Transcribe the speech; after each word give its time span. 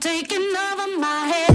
taking 0.00 0.38
over 0.56 0.98
my 0.98 1.26
head. 1.26 1.49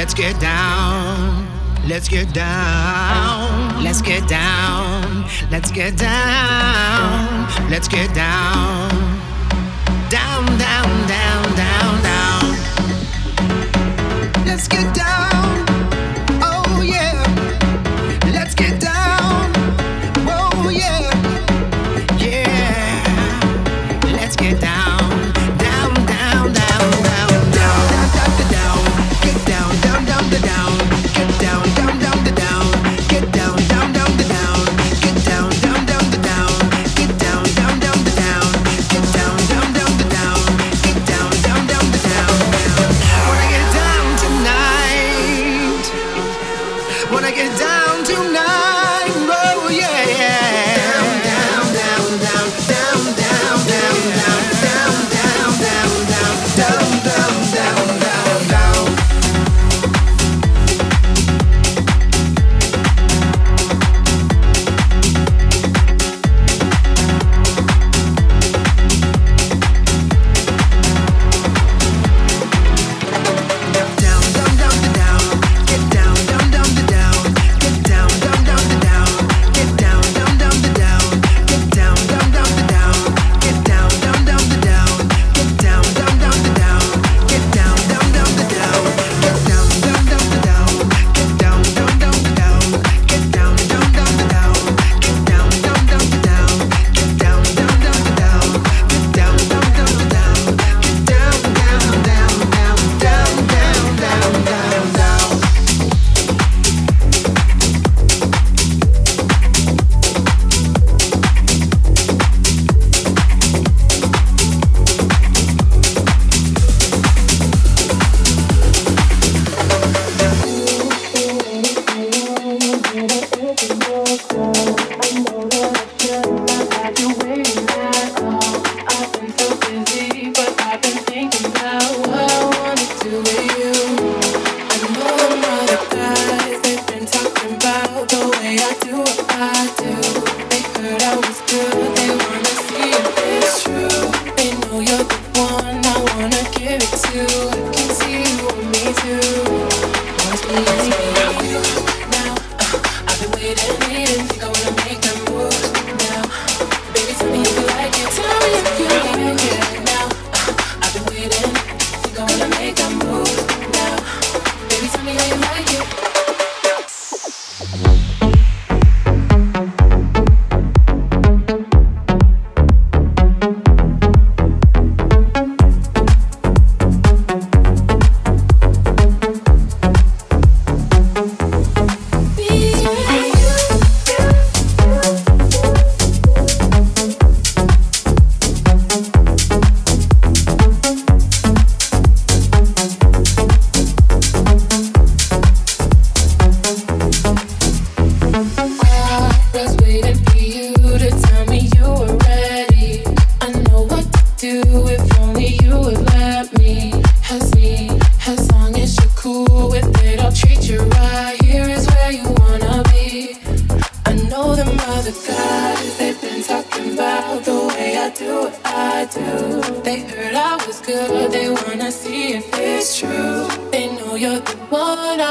Let's 0.00 0.14
get 0.14 0.40
down. 0.40 1.46
Let's 1.86 2.08
get 2.08 2.32
down. 2.32 3.84
Let's 3.84 4.00
get 4.00 4.26
down. 4.26 5.26
Let's 5.50 5.70
get 5.70 5.98
down. 5.98 7.46
Let's 7.68 7.86
get 7.86 8.14
down. 8.14 8.88
Down, 10.08 10.46
down, 10.56 11.06
down, 11.06 11.54
down, 11.54 12.02
down. 12.02 12.56
Let's 14.46 14.68
get 14.68 14.94
down. 14.94 15.19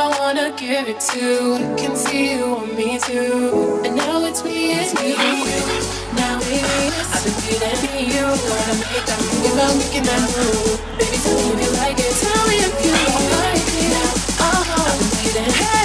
I 0.01 0.07
wanna 0.17 0.53
give 0.55 0.87
it 0.87 0.99
to. 1.11 1.55
I 1.55 1.75
can 1.75 1.93
see 1.93 2.31
you 2.31 2.51
want 2.55 2.73
me 2.77 2.97
too. 2.99 3.81
And 3.83 3.97
now 3.97 4.23
it's 4.23 4.45
me 4.45 4.71
it's 4.79 4.93
and 4.95 5.09
you. 5.09 5.15
Now 6.15 6.39
it 6.39 6.63
is. 6.63 7.07
I've 7.11 7.23
been 7.25 7.35
feeling 7.43 7.79
me 7.83 8.15
you. 8.15 8.23
Wanna 8.23 8.75
make 8.79 9.05
that 9.09 9.19
move? 9.19 9.59
I'm 9.59 9.77
making 9.77 10.05
that 10.07 10.23
move. 10.35 10.79
Baby, 10.99 11.17
tell 11.19 11.35
me 11.35 11.51
if 11.51 11.59
you 11.63 11.71
like 11.83 11.99
it. 11.99 12.13
Tell 12.23 12.43
me 12.47 12.55
if 12.67 12.75
you 12.85 12.95
like 13.43 13.71
it. 13.75 13.91
Now, 13.91 14.47
uh-huh. 14.47 14.87
I've 14.87 14.99
been 14.99 15.11
feeling. 15.19 15.51
Hey. 15.51 15.78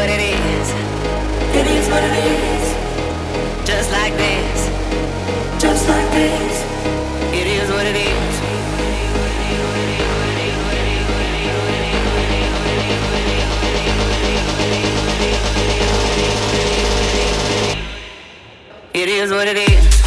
what 0.00 0.08
it 0.08 0.20
is. 0.20 0.70
It 1.60 1.66
is 1.76 1.86
what 1.90 2.02
it 2.02 2.16
is. 2.24 2.64
Just 3.68 3.92
like 3.92 4.14
this. 4.16 4.58
Just 5.60 5.86
like 5.90 6.10
this. 6.12 6.64
It 7.34 7.46
is 7.46 7.68
what 7.70 7.84
it 7.84 7.96
is. 7.96 8.34
It 18.94 19.08
is 19.10 19.30
what 19.30 19.48
it 19.48 19.58
is. 19.58 19.99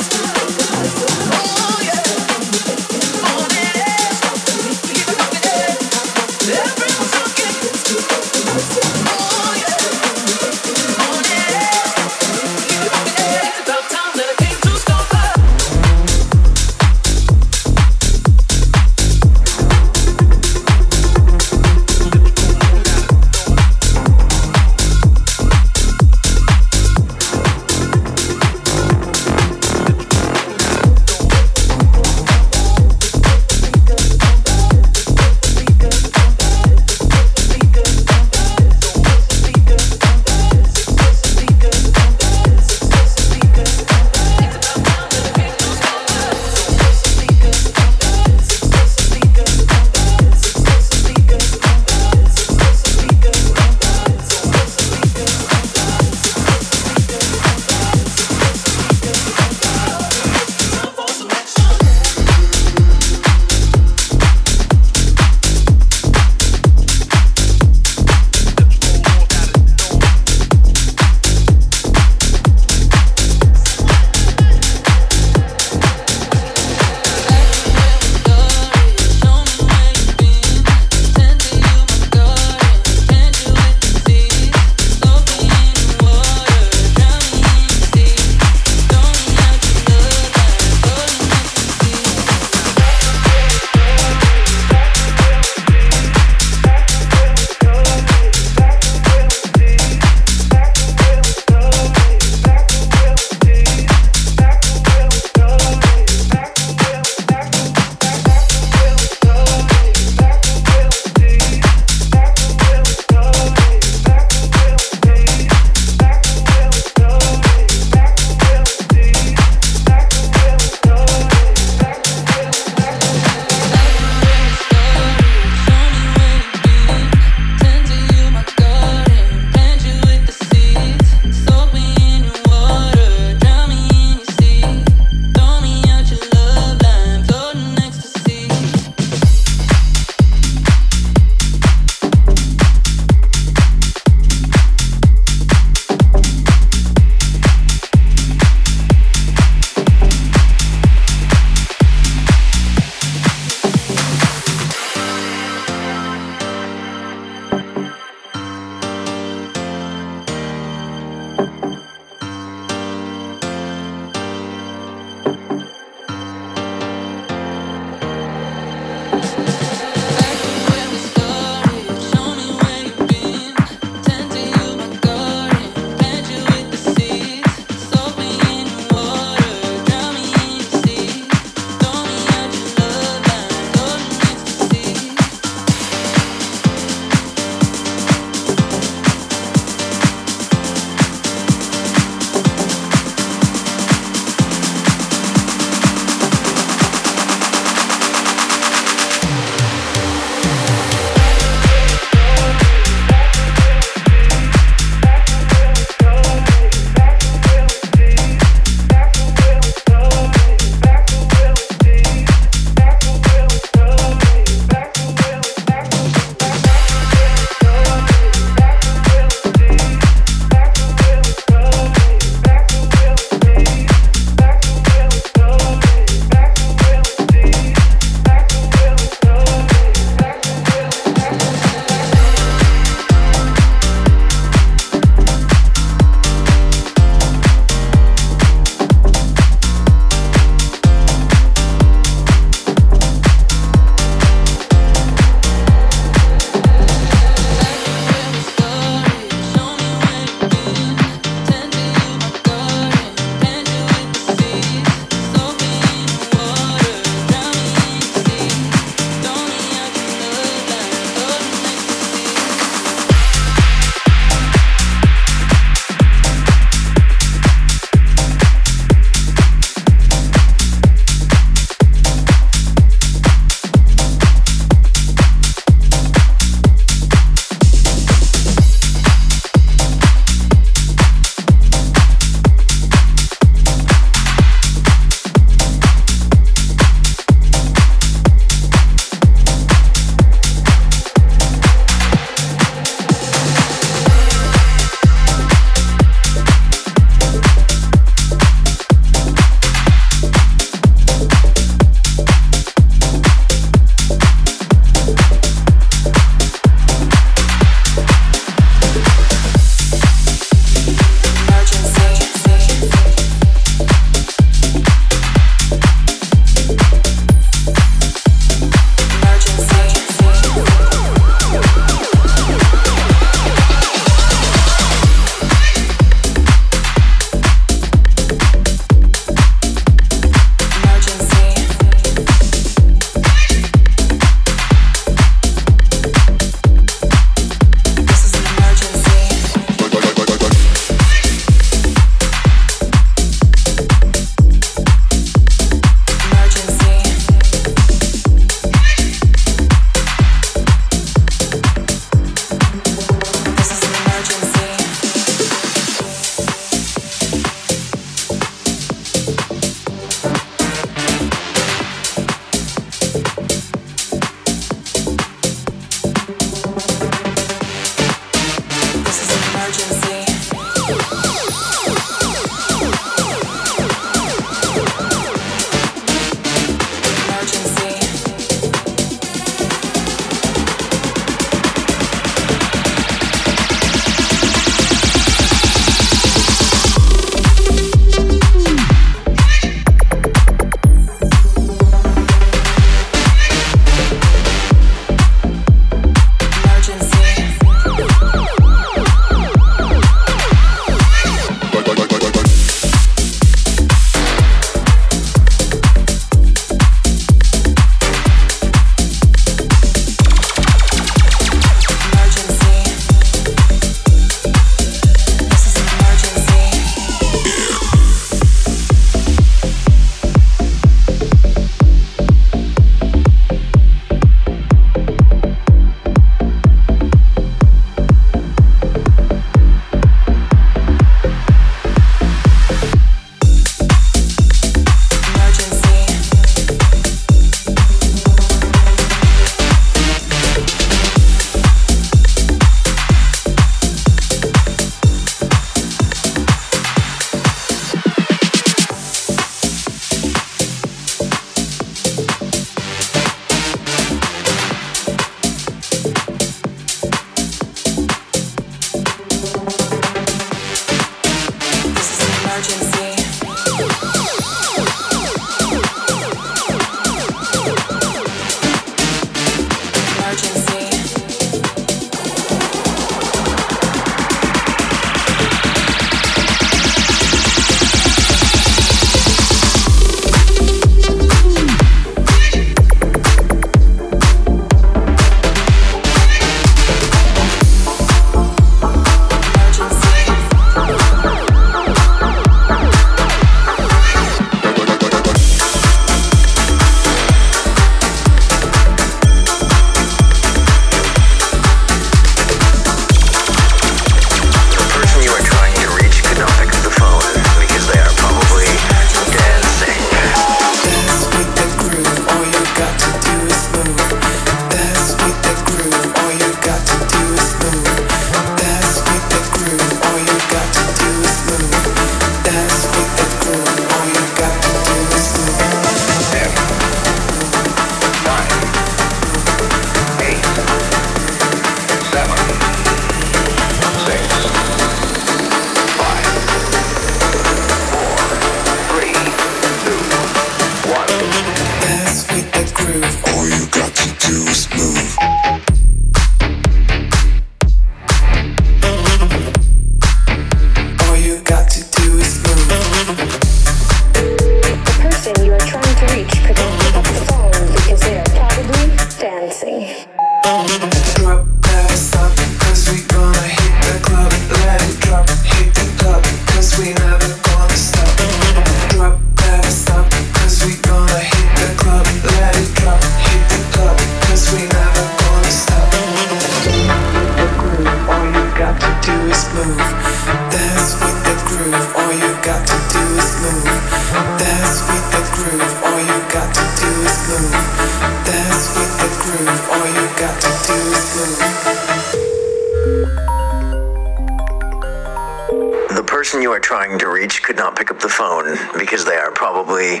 Not 597.68 597.76
pick 597.76 597.90
up 597.90 598.00
the 598.00 598.08
phone 598.08 598.56
because 598.78 599.04
they 599.04 599.16
are 599.16 599.30
probably 599.30 600.00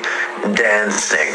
dancing. 0.54 1.34